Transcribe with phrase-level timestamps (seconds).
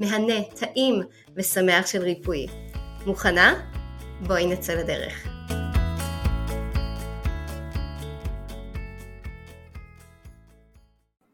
[0.00, 1.02] מהנה, טעים
[1.36, 2.46] ושמח של ריפוי.
[3.06, 3.54] מוכנה?
[4.26, 5.28] בואי נצא לדרך.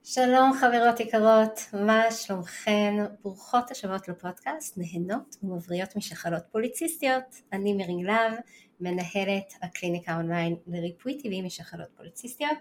[0.05, 2.95] שלום חברות יקרות, מה שלומכן?
[3.23, 7.37] ברוכות השבות לפודקאסט, נהנות ומבריות משחלות פוליציסטיות.
[7.53, 8.33] אני מירי להב,
[8.81, 12.59] מנהלת הקליניקה אונליין לריפוי טבעי משחלות פוליציסטיות,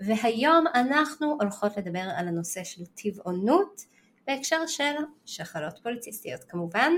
[0.00, 3.93] והיום אנחנו הולכות לדבר על הנושא של טבעונות
[4.26, 4.92] בהקשר של
[5.24, 6.92] שחלות פוליציסטיות כמובן.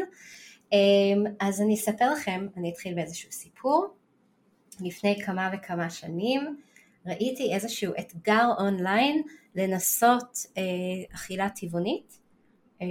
[0.72, 3.86] אמ, אז אני אספר לכם, אני אתחיל באיזשהו סיפור.
[4.80, 6.56] לפני כמה וכמה שנים
[7.06, 9.22] ראיתי איזשהו אתגר אונליין
[9.54, 10.62] לנסות אה,
[11.14, 12.19] אכילה טבעונית
[12.82, 12.86] אה,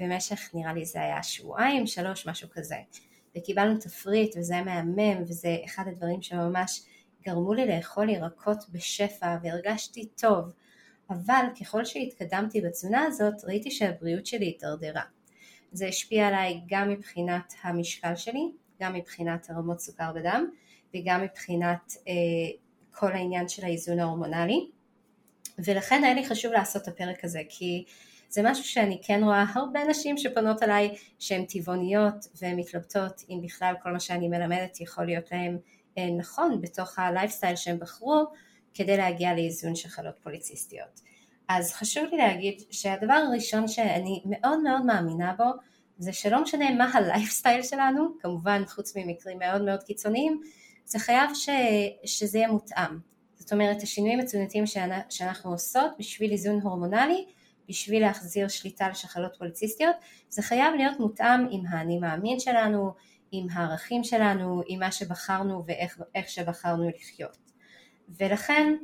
[0.00, 2.76] במשך נראה לי זה היה שבועיים, שלוש, משהו כזה.
[3.36, 6.82] וקיבלנו תפריט וזה היה מהמם וזה אחד הדברים שממש
[7.22, 10.52] גרמו לי לאכול ירקות בשפע והרגשתי טוב.
[11.10, 15.02] אבל ככל שהתקדמתי בתזונה הזאת ראיתי שהבריאות שלי הידרדרה.
[15.72, 20.46] זה השפיע עליי גם מבחינת המשקל שלי, גם מבחינת הרמות סוכר בדם
[20.94, 22.12] וגם מבחינת אה,
[22.92, 24.68] כל העניין של האיזון ההורמונלי
[25.58, 27.84] ולכן היה לי חשוב לעשות את הפרק הזה כי
[28.28, 33.74] זה משהו שאני כן רואה הרבה נשים שפונות אליי שהן טבעוניות והן מתלבטות אם בכלל
[33.82, 35.58] כל מה שאני מלמדת יכול להיות להן
[35.98, 38.26] אה, נכון בתוך הלייפסטייל שהם בחרו
[38.78, 41.00] כדי להגיע לאיזון שחלות פוליציסטיות.
[41.48, 45.44] אז חשוב לי להגיד שהדבר הראשון שאני מאוד מאוד מאמינה בו
[45.98, 50.40] זה שלא משנה מה הלייפסטייל שלנו, כמובן חוץ ממקרים מאוד מאוד קיצוניים,
[50.84, 51.48] זה חייב ש,
[52.04, 52.98] שזה יהיה מותאם.
[53.34, 54.64] זאת אומרת השינויים התזונתיים
[55.08, 57.26] שאנחנו עושות בשביל איזון הורמונלי,
[57.68, 59.96] בשביל להחזיר שליטה על שחלות פוליציסטיות,
[60.28, 62.92] זה חייב להיות מותאם עם האני מאמין שלנו,
[63.32, 67.47] עם הערכים שלנו, עם מה שבחרנו ואיך שבחרנו לחיות.
[68.08, 68.76] ולכן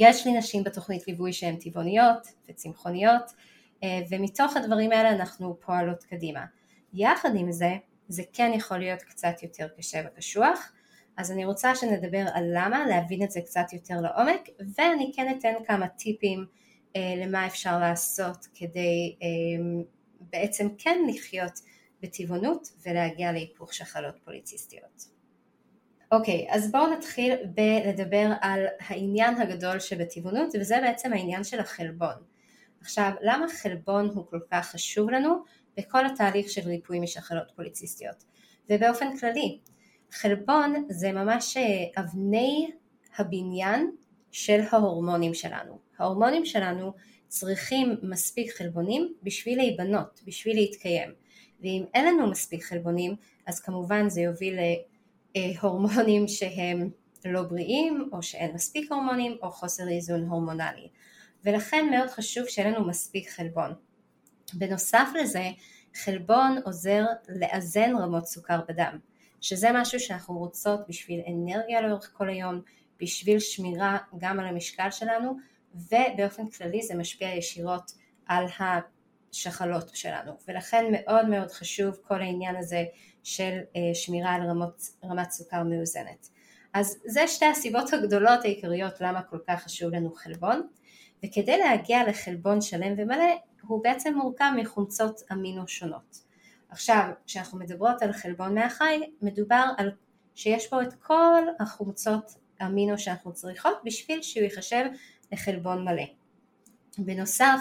[0.00, 3.32] יש לי נשים בתוכנית ליווי שהן טבעוניות וצמחוניות
[3.82, 6.44] אה, ומתוך הדברים האלה אנחנו פועלות קדימה.
[6.94, 7.76] יחד עם זה,
[8.08, 10.72] זה כן יכול להיות קצת יותר קשה וקשוח,
[11.16, 15.54] אז אני רוצה שנדבר על למה, להבין את זה קצת יותר לעומק, ואני כן אתן
[15.66, 16.46] כמה טיפים
[16.96, 19.82] אה, למה אפשר לעשות כדי אה,
[20.20, 21.60] בעצם כן לחיות
[22.02, 25.15] בטבעונות ולהגיע להיפוך שחלות פוליציסטיות.
[26.12, 32.14] אוקיי, אז בואו נתחיל בלדבר על העניין הגדול שבטבעונות וזה בעצם העניין של החלבון.
[32.80, 35.34] עכשיו, למה חלבון הוא כל כך חשוב לנו
[35.76, 38.24] בכל התהליך של ריפוי משחלות פוליציסטיות?
[38.70, 39.58] ובאופן כללי,
[40.10, 42.70] חלבון זה ממש אה, אבני
[43.18, 43.90] הבניין
[44.32, 45.78] של ההורמונים שלנו.
[45.98, 46.92] ההורמונים שלנו
[47.28, 51.10] צריכים מספיק חלבונים בשביל להיבנות, בשביל להתקיים.
[51.60, 54.58] ואם אין לנו מספיק חלבונים, אז כמובן זה יוביל
[55.36, 56.90] להורמונים שהם
[57.24, 60.88] לא בריאים, או שאין מספיק הורמונים, או חוסר איזון הורמונלי.
[61.44, 63.74] ולכן מאוד חשוב שיהיה לנו מספיק חלבון.
[64.54, 65.50] בנוסף לזה,
[65.94, 68.98] חלבון עוזר לאזן רמות סוכר בדם.
[69.40, 72.60] שזה משהו שאנחנו רוצות בשביל אנרגיה לאורך כל היום,
[73.00, 75.36] בשביל שמירה גם על המשקל שלנו,
[75.74, 77.92] ובאופן כללי זה משפיע ישירות
[78.26, 78.44] על
[79.36, 82.84] השחלות שלנו, ולכן מאוד מאוד חשוב כל העניין הזה
[83.22, 86.28] של אה, שמירה על רמות, רמת סוכר מאוזנת.
[86.74, 90.66] אז זה שתי הסיבות הגדולות העיקריות למה כל כך חשוב לנו חלבון,
[91.24, 96.18] וכדי להגיע לחלבון שלם ומלא הוא בעצם מורכב מחומצות אמינו שונות.
[96.68, 99.90] עכשיו, כשאנחנו מדברות על חלבון מהחי, מדובר על
[100.34, 104.84] שיש פה את כל החומצות אמינו שאנחנו צריכות בשביל שהוא ייחשב
[105.32, 106.04] לחלבון מלא.
[106.98, 107.60] בנוסף,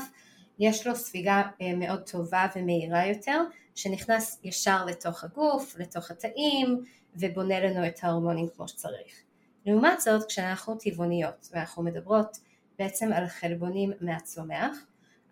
[0.59, 3.41] יש לו ספיגה אה, מאוד טובה ומהירה יותר,
[3.75, 6.83] שנכנס ישר לתוך הגוף, לתוך התאים,
[7.15, 9.21] ובונה לנו את ההורמונים כמו שצריך.
[9.65, 12.37] לעומת זאת, כשאנחנו טבעוניות ואנחנו מדברות
[12.79, 14.77] בעצם על חלבונים מהצומח,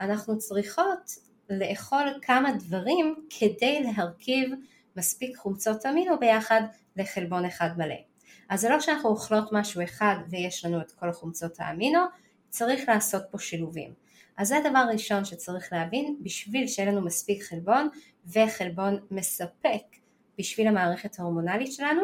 [0.01, 1.11] אנחנו צריכות
[1.49, 4.51] לאכול כמה דברים כדי להרכיב
[4.95, 6.61] מספיק חומצות אמינו ביחד
[6.95, 7.95] לחלבון אחד מלא.
[8.49, 11.99] אז זה לא שאנחנו אוכלות משהו אחד ויש לנו את כל חומצות האמינו,
[12.49, 14.02] צריך לעשות פה שילובים.
[14.37, 17.89] אז זה הדבר הראשון שצריך להבין בשביל שיהיה לנו מספיק חלבון
[18.27, 19.83] וחלבון מספק
[20.37, 22.01] בשביל המערכת ההורמונלית שלנו,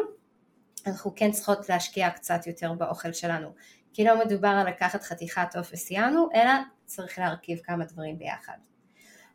[0.86, 3.48] אנחנו כן צריכות להשקיע קצת יותר באוכל שלנו.
[3.92, 6.52] כי לא מדובר על לקחת חתיכת עוף וסיימנו, אלא
[6.84, 8.56] צריך להרכיב כמה דברים ביחד.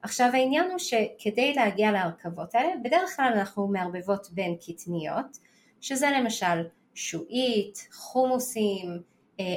[0.01, 5.37] עכשיו העניין הוא שכדי להגיע להרכבות האלה, בדרך כלל אנחנו מערבבות בין קטניות,
[5.81, 6.63] שזה למשל
[6.93, 9.01] שועית, חומוסים,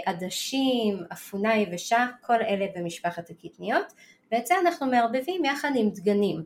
[0.06, 3.92] עדשים, אפונה יבשה, כל אלה במשפחת הקטניות,
[4.32, 6.44] ואת זה אנחנו מערבבים יחד עם דגנים.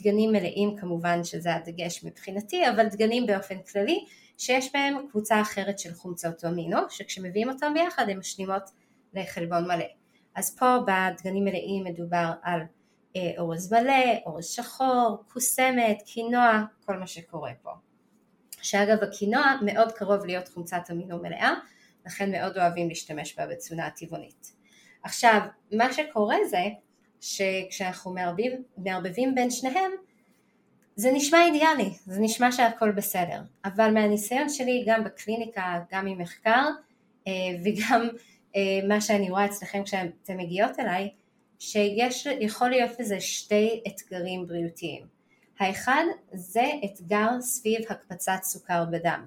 [0.00, 4.04] דגנים מלאים כמובן שזה הדגש מבחינתי, אבל דגנים באופן כללי
[4.38, 8.62] שיש בהם קבוצה אחרת של חומצות אמינו, שכשמביאים אותם ביחד הן משלימות
[9.14, 9.84] לחלבון מלא.
[10.34, 12.60] אז פה בדגנים מלאים מדובר על
[13.16, 17.70] אה, אורז מלא, אורז שחור, קוסמת, קינוע, כל מה שקורה פה.
[18.62, 21.54] שאגב הקינוע מאוד קרוב להיות חומצת אמינו מלאה,
[22.06, 24.52] לכן מאוד אוהבים להשתמש בה בתזונה הטבעונית.
[25.02, 25.40] עכשיו,
[25.72, 26.64] מה שקורה זה
[27.20, 29.90] שכשאנחנו מערבים, מערבבים בין שניהם,
[30.96, 36.68] זה נשמע אידיאלי, זה נשמע שהכל בסדר, אבל מהניסיון שלי גם בקליניקה, גם ממחקר
[37.26, 37.32] אה,
[37.64, 38.08] וגם
[38.56, 41.10] אה, מה שאני רואה אצלכם כשאתן מגיעות אליי,
[41.58, 45.06] שיש, יכול להיות לזה שתי אתגרים בריאותיים.
[45.60, 49.26] האחד זה אתגר סביב הקפצת סוכר בדם.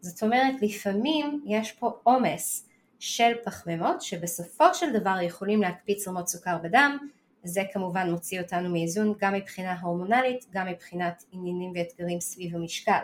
[0.00, 2.68] זאת אומרת לפעמים יש פה עומס
[2.98, 6.98] של פחמימות שבסופו של דבר יכולים להקפיץ רמות סוכר בדם
[7.44, 13.00] זה כמובן מוציא אותנו מאיזון גם מבחינה הורמונלית, גם מבחינת עניינים ואתגרים סביב המשקל.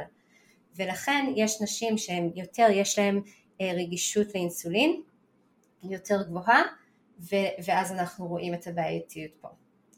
[0.77, 3.21] ולכן יש נשים שהן יותר, יש להן
[3.61, 5.03] אה, רגישות לאינסולין
[5.83, 6.63] יותר גבוהה,
[7.21, 9.49] ו- ואז אנחנו רואים את הבעייתיות פה,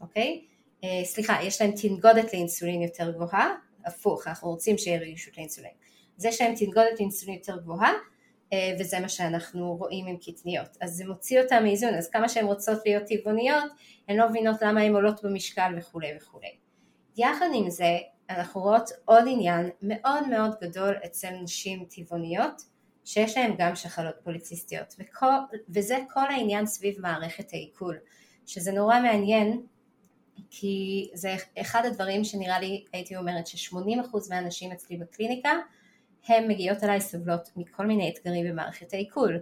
[0.00, 0.44] אוקיי?
[0.84, 3.54] אה, סליחה, יש להן תנגודת לאינסולין יותר גבוהה,
[3.84, 5.72] הפוך, אנחנו רוצים שיהיה רגישות לאינסולין.
[6.18, 7.92] זה שהן תנגודת לאינסולין יותר גבוהה,
[8.52, 10.76] אה, וזה מה שאנחנו רואים עם קטניות.
[10.80, 13.72] אז זה מוציא אותן מאיזון, אז כמה שהן רוצות להיות טבעוניות,
[14.08, 16.56] הן לא מבינות למה הן עולות במשקל וכולי וכולי.
[17.16, 17.98] יחד עם זה,
[18.30, 22.62] אנחנו רואות עוד עניין מאוד מאוד גדול אצל נשים טבעוניות,
[23.04, 25.26] שיש להן גם שחלות פוליציסטיות, וכל,
[25.68, 27.98] וזה כל העניין סביב מערכת העיכול,
[28.46, 29.62] שזה נורא מעניין,
[30.50, 35.50] כי זה אחד הדברים שנראה לי, הייתי אומרת ש-80% מהנשים אצלי בקליניקה,
[36.26, 39.38] הן מגיעות אליי סובלות מכל מיני אתגרים במערכת העיכול,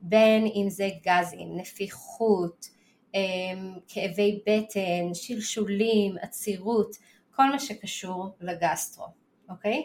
[0.00, 2.66] בין אם זה גזים, נפיחות,
[3.14, 6.96] אמ, כאבי בטן, שלשולים, עצירות,
[7.30, 9.06] כל מה שקשור לגסטרו,
[9.50, 9.82] אוקיי?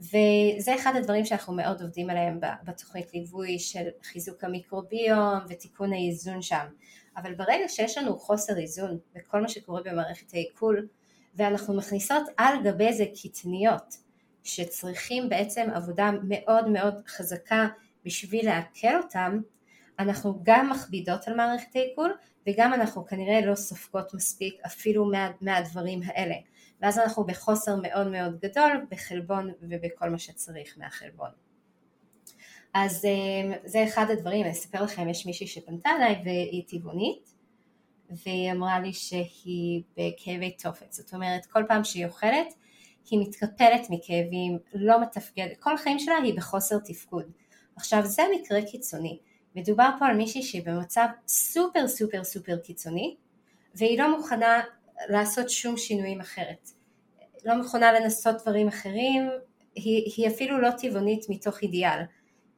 [0.00, 6.66] וזה אחד הדברים שאנחנו מאוד עובדים עליהם בתוכנית ליווי של חיזוק המיקרוביום ותיקון האיזון שם.
[7.16, 10.88] אבל ברגע שיש לנו חוסר איזון בכל מה שקורה במערכת העיכול
[11.34, 14.05] ואנחנו מכניסות על גבי זה קטניות
[14.46, 17.68] שצריכים בעצם עבודה מאוד מאוד חזקה
[18.04, 19.40] בשביל לעכל אותם,
[19.98, 22.14] אנחנו גם מכבידות על מערכת העיכול
[22.46, 26.34] וגם אנחנו כנראה לא סופגות מספיק אפילו מה, מהדברים האלה.
[26.80, 31.30] ואז אנחנו בחוסר מאוד מאוד גדול בחלבון ובכל מה שצריך מהחלבון.
[32.74, 37.34] אז אמ, זה אחד הדברים, אני אספר לכם, יש מישהי שפנתה אליי והיא טבעונית
[38.10, 42.54] והיא אמרה לי שהיא בכאבי תופת, זאת אומרת כל פעם שהיא אוכלת
[43.10, 47.24] היא מתקפלת מכאבים, לא מתפקדת, כל החיים שלה היא בחוסר תפקוד.
[47.76, 49.18] עכשיו זה מקרה קיצוני,
[49.54, 53.16] מדובר פה על מישהי שהיא במצב סופר סופר סופר קיצוני
[53.74, 54.62] והיא לא מוכנה
[55.08, 56.70] לעשות שום שינויים אחרת.
[57.44, 59.30] לא מוכנה לנסות דברים אחרים,
[59.74, 62.00] היא, היא אפילו לא טבעונית מתוך אידיאל,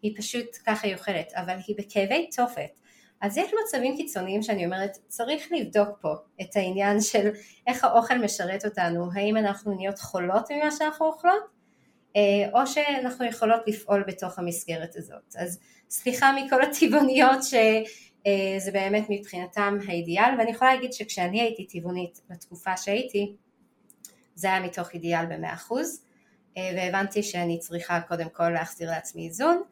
[0.02, 2.81] היא פשוט ככה היא אוכלת, אבל היא בכאבי תופת.
[3.20, 7.30] אז יש מצבים קיצוניים שאני אומרת, צריך לבדוק פה את העניין של
[7.66, 11.42] איך האוכל משרת אותנו, האם אנחנו נהיות חולות ממה שאנחנו אוכלות,
[12.16, 15.34] אה, או שאנחנו יכולות לפעול בתוך המסגרת הזאת.
[15.38, 15.58] אז
[15.90, 23.37] סליחה מכל הטבעוניות שזה באמת מבחינתם האידיאל, ואני יכולה להגיד שכשאני הייתי טבעונית בתקופה שהייתי,
[24.34, 26.04] זה היה מתוך אידיאל במאה אחוז,
[26.56, 29.62] אה, והבנתי שאני צריכה קודם כל להחזיר לעצמי איזון,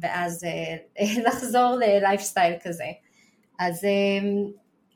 [0.00, 0.76] ואז אה,
[1.26, 2.86] לחזור ללייפסטייל כזה.
[3.58, 3.86] אז,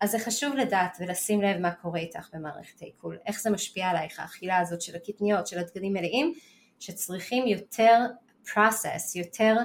[0.01, 4.21] אז זה חשוב לדעת ולשים לב מה קורה איתך במערכת העיכול, איך זה משפיע עלייך,
[4.21, 6.33] האכילה הזאת של הקטניות, של הדגנים מלאים,
[6.81, 8.07] שצריכים יותר
[8.47, 9.57] process, יותר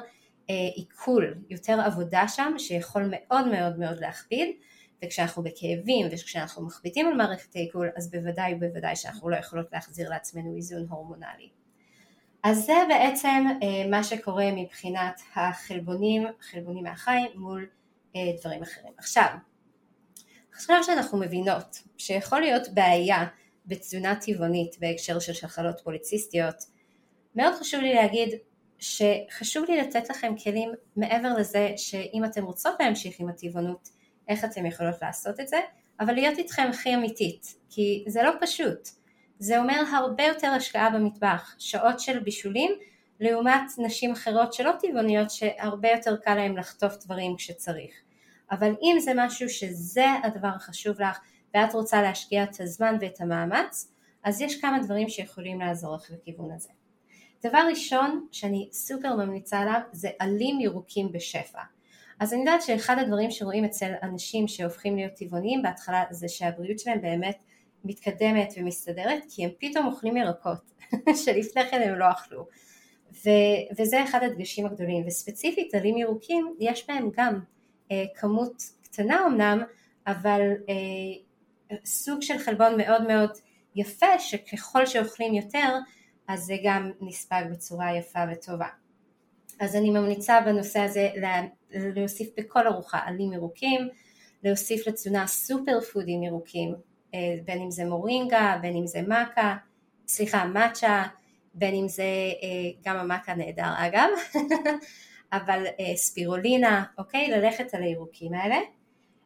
[0.50, 4.50] אה, עיכול, יותר עבודה שם שיכול מאוד מאוד מאוד להכביד
[5.06, 10.56] וכשאנחנו בכאבים וכשאנחנו מכבידים על מערכת העיכול אז בוודאי ובוודאי שאנחנו לא יכולות להחזיר לעצמנו
[10.56, 11.63] איזון הורמונלי.
[12.44, 17.68] אז זה בעצם אה, מה שקורה מבחינת החלבונים, חלבונים מהחיים מול
[18.16, 18.94] אה, דברים אחרים.
[18.98, 19.28] עכשיו,
[20.54, 23.26] עכשיו שאנחנו מבינות שיכול להיות בעיה
[23.66, 26.56] בתזונה טבעונית בהקשר של שחלות פוליציסטיות,
[27.36, 28.30] מאוד חשוב לי להגיד
[28.80, 33.90] שחשוב לי לתת לכם כלים מעבר לזה שאם אתם רוצות להמשיך עם הטבעונות,
[34.28, 35.58] איך אתם יכולות לעשות את זה,
[36.00, 38.90] אבל להיות איתכם הכי אמיתית, כי זה לא פשוט.
[39.44, 42.72] זה אומר הרבה יותר השקעה במטבח, שעות של בישולים,
[43.20, 47.94] לעומת נשים אחרות שלא טבעוניות שהרבה יותר קל להן לחטוף דברים כשצריך.
[48.52, 51.20] אבל אם זה משהו שזה הדבר החשוב לך
[51.54, 56.52] ואת רוצה להשקיע את הזמן ואת המאמץ, אז יש כמה דברים שיכולים לעזור לך בכיוון
[56.52, 56.70] הזה.
[57.44, 61.62] דבר ראשון שאני סופר ממליצה עליו זה עלים ירוקים בשפע.
[62.20, 67.02] אז אני יודעת שאחד הדברים שרואים אצל אנשים שהופכים להיות טבעוניים בהתחלה זה שהבריאות שלהם
[67.02, 67.44] באמת
[67.84, 70.72] מתקדמת ומסתדרת כי הם פתאום אוכלים ירקות
[71.24, 72.48] שלפני כן הם לא אכלו
[73.12, 77.40] ו- וזה אחד הדגשים הגדולים וספציפית עלים ירוקים יש בהם גם
[77.92, 79.64] אה, כמות קטנה אמנם
[80.08, 83.32] אבל אה, סוג של חלבון מאוד מאוד
[83.76, 85.78] יפה שככל שאוכלים יותר
[86.28, 88.68] אז זה גם נספג בצורה יפה וטובה.
[89.60, 91.10] אז אני ממליצה בנושא הזה
[91.70, 93.90] להוסיף בכל ארוחה עלים ירוקים,
[94.44, 96.76] להוסיף לתזונה סופר פודים ירוקים,
[97.46, 99.56] בין אם זה מורינגה, בין אם זה מכה,
[100.08, 101.04] סליחה, מאצ'ה,
[101.54, 104.10] בין אם זה, אה, גם המכה נהדר אגב,
[105.34, 107.28] אבל אה, ספירולינה, אוקיי?
[107.32, 108.58] ללכת על הירוקים האלה.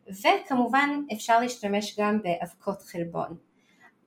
[0.10, 3.38] וכמובן אפשר להשתמש גם באבקות חלבון.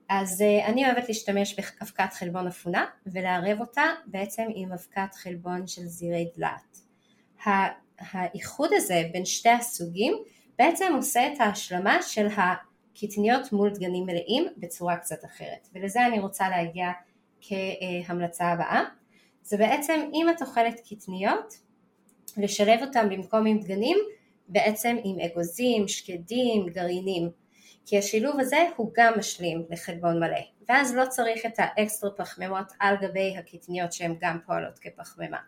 [0.09, 6.29] אז אני אוהבת להשתמש באבקת חלבון אפונה ולערב אותה בעצם עם אבקת חלבון של זירי
[6.37, 6.79] דלעת.
[7.99, 10.15] האיחוד הזה בין שתי הסוגים
[10.59, 12.29] בעצם עושה את ההשלמה של
[12.93, 15.69] הקטניות מול דגנים מלאים בצורה קצת אחרת.
[15.75, 16.89] ולזה אני רוצה להגיע
[17.41, 18.85] כהמלצה הבאה.
[19.43, 21.55] זה בעצם אם את אוכלת קטניות
[22.37, 23.99] לשלב אותם במקום עם דגנים
[24.49, 27.31] בעצם עם אגוזים, שקדים, גרעינים.
[27.87, 30.41] כי השילוב הזה הוא גם משלים לחלבון מלא.
[30.69, 35.39] ואז לא צריך את האקסטרה פחמימות על גבי הקטניות שהן גם פועלות כפחמימה.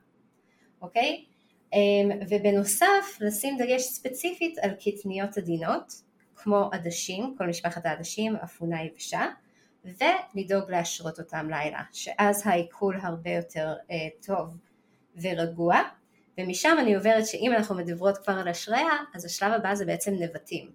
[0.82, 1.24] אוקיי?
[1.72, 5.92] אמ, ובנוסף לשים דגש ספציפית על קטניות עדינות
[6.42, 9.26] כמו עדשים, כל משפחת העדשים, אפונה יבשה
[9.84, 13.96] ולדאוג להשרות אותם לילה שאז העיכול הרבה יותר אה,
[14.26, 14.56] טוב
[15.22, 15.80] ורגוע
[16.38, 20.70] ומשם אני עוברת שאם אנחנו מדברות כבר על השריה אז השלב הבא זה בעצם נבטים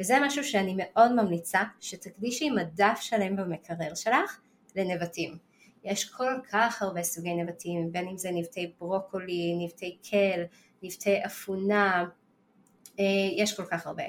[0.00, 4.40] וזה משהו שאני מאוד ממליצה שתקדישי מדף שלם במקרר שלך
[4.76, 5.38] לנבטים.
[5.84, 10.42] יש כל כך הרבה סוגי נבטים, בין אם זה נבטי ברוקולי, נבטי קל,
[10.82, 12.04] נבטי אפונה,
[12.98, 13.04] אה,
[13.36, 14.04] יש כל כך הרבה.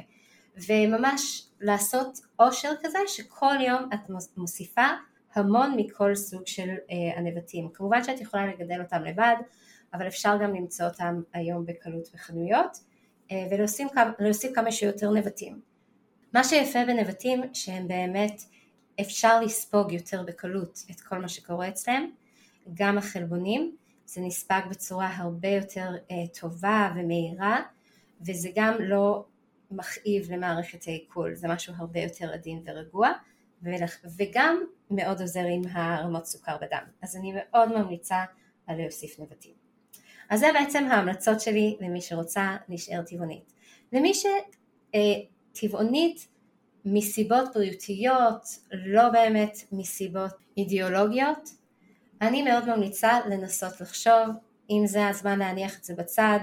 [0.68, 4.88] וממש לעשות עושר כזה שכל יום את מוסיפה
[5.34, 7.70] המון מכל סוג של אה, הנבטים.
[7.74, 9.36] כמובן שאת יכולה לגדל אותם לבד,
[9.94, 12.78] אבל אפשר גם למצוא אותם היום בקלות בחנויות
[13.32, 15.62] אה, ולהוסיף כמה שיותר נבטים.
[16.34, 18.42] מה שיפה בנבטים שהם באמת
[19.02, 22.10] אפשר לספוג יותר בקלות את כל מה שקורה אצלם,
[22.74, 27.62] גם החלבונים, זה נספג בצורה הרבה יותר uh, טובה ומהירה
[28.22, 29.26] וזה גם לא
[29.76, 33.12] מכאיב למערכת העיכול, זה משהו הרבה יותר עדין ורגוע
[34.18, 38.24] וגם מאוד עוזר עם הרמות סוכר בדם, אז אני מאוד ממליצה
[38.68, 39.54] על להוסיף נבטים.
[40.30, 43.54] אז זה בעצם ההמלצות שלי למי שרוצה להישאר טבעונית.
[43.94, 44.12] למי
[45.54, 46.28] שטבעונית
[46.86, 51.50] מסיבות בריאותיות, לא באמת מסיבות אידיאולוגיות,
[52.22, 54.28] אני מאוד ממליצה לנסות לחשוב
[54.70, 56.40] אם זה הזמן להניח את זה בצד,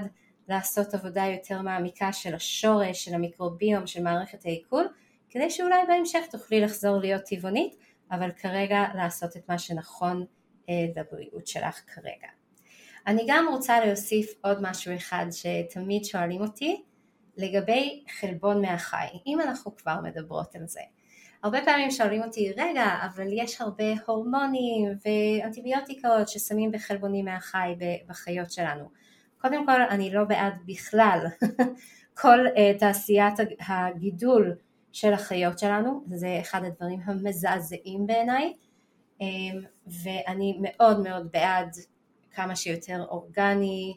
[0.51, 4.87] לעשות עבודה יותר מעמיקה של השורש, של המיקרוביום, של מערכת העיכול,
[5.29, 7.75] כדי שאולי בהמשך תוכלי לחזור להיות טבעונית,
[8.11, 10.25] אבל כרגע לעשות את מה שנכון
[10.69, 12.27] אה, לבריאות שלך כרגע.
[13.07, 16.83] אני גם רוצה להוסיף עוד משהו אחד שתמיד שואלים אותי,
[17.37, 20.81] לגבי חלבון מהחי, אם אנחנו כבר מדברות על זה.
[21.43, 27.75] הרבה פעמים שואלים אותי, רגע, אבל יש הרבה הורמונים ואנטיביוטיקות ששמים בחלבונים מהחי
[28.07, 29.01] בחיות שלנו.
[29.41, 31.25] קודם כל, אני לא בעד בכלל
[32.21, 33.33] כל uh, תעשיית
[33.67, 34.55] הגידול
[34.91, 38.53] של החיות שלנו, זה אחד הדברים המזעזעים בעיניי,
[39.19, 39.23] um,
[40.03, 41.75] ואני מאוד מאוד בעד
[42.31, 43.93] כמה שיותר אורגני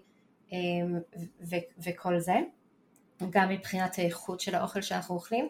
[0.51, 0.53] um,
[1.79, 2.35] וכל זה.
[3.31, 5.49] גם מבחינת האיכות של האוכל שאנחנו אוכלים.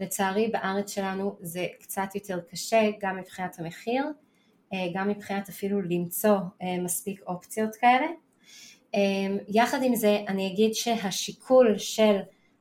[0.00, 4.04] לצערי בארץ שלנו זה קצת יותר קשה, גם מבחינת המחיר,
[4.72, 8.06] אה, גם מבחינת אפילו למצוא אה, מספיק אופציות כאלה.
[8.96, 12.16] אה, יחד עם זה אני אגיד שהשיקול של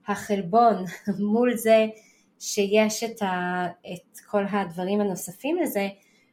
[0.08, 0.86] החלבון
[1.32, 1.86] מול זה
[2.40, 5.88] שיש את, ה, את כל הדברים הנוספים לזה,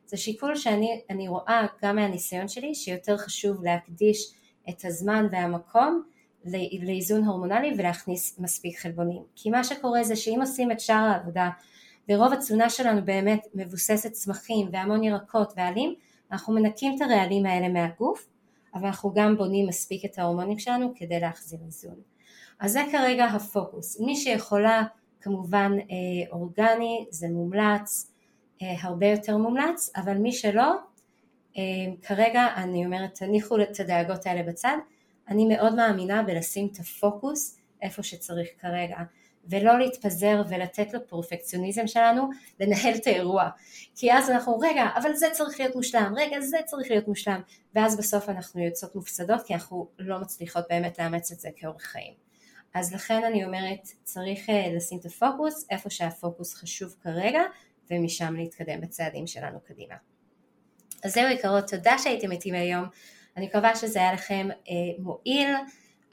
[0.07, 4.33] זה שיקול שאני רואה גם מהניסיון שלי שיותר חשוב להקדיש
[4.69, 6.03] את הזמן והמקום
[6.83, 9.23] לאיזון הורמונלי ולהכניס מספיק חלבונים.
[9.37, 11.51] כי מה שקורה זה שאם עושים את שאר העבודה
[12.09, 15.95] ורוב התזונה שלנו באמת מבוססת צמחים והמון ירקות ועלים,
[16.33, 18.27] אנחנו מנקים את הרעלים האלה מהגוף,
[18.75, 21.97] אבל אנחנו גם בונים מספיק את ההורמונים שלנו כדי להחזיר איזון.
[22.61, 24.01] אז זה כרגע הפוקוס.
[24.01, 24.83] מי שיכולה
[25.21, 28.13] כמובן אה, אורגני זה מומלץ,
[28.63, 30.75] אה, הרבה יותר מומלץ, אבל מי שלא,
[31.57, 31.63] אה,
[32.03, 34.77] כרגע אני אומרת תניחו את הדאגות האלה בצד,
[35.29, 38.97] אני מאוד מאמינה בלשים את הפוקוס איפה שצריך כרגע.
[39.45, 42.31] ולא להתפזר ולתת לפרפקציוניזם שלנו
[42.61, 43.49] לנהל את האירוע.
[43.97, 47.41] כי אז אנחנו, רגע, אבל זה צריך להיות מושלם, רגע, זה צריך להיות מושלם,
[47.75, 52.15] ואז בסוף אנחנו יוצאות מופסדות כי אנחנו לא מצליחות באמת לאמץ את זה כאורח חיים.
[52.75, 57.43] אז לכן אני אומרת, צריך אה, לשים את הפוקוס איפה שהפוקוס חשוב כרגע,
[57.91, 59.95] ומשם להתקדם בצעדים שלנו קדימה.
[61.05, 62.85] אז זהו יקרות, תודה שהייתם איתי היום,
[63.37, 65.55] אני מקווה שזה היה לכם אה, מועיל.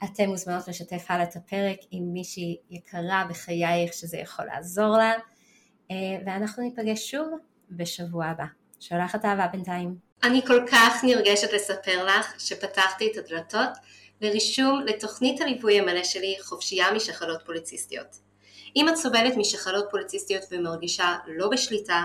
[0.04, 5.12] אתן מוזמנות לשתף הלאה את הפרק עם מישהי יקרה בחייך שזה יכול לעזור לה,
[5.90, 7.28] אה, ואנחנו ניפגש שוב
[7.70, 8.44] בשבוע הבא.
[8.80, 9.96] שולחת אהבה בינתיים.
[10.22, 13.70] אני כל כך נרגשת לספר לך שפתחתי את הדלתות
[14.20, 18.16] לרישום לתוכנית הליווי המלא שלי חופשייה משחלות פוליציסטיות.
[18.76, 22.04] אם את סובלת משחלות פוליציסטיות ומרגישה לא בשליטה,